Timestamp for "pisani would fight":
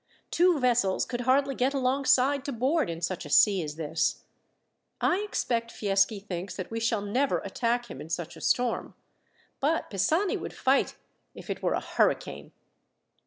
9.91-10.95